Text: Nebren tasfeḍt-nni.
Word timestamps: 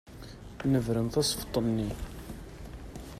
Nebren 0.71 1.07
tasfeḍt-nni. 1.13 1.89